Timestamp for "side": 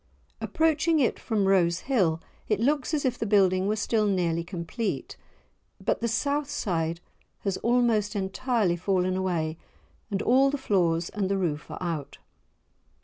6.49-6.99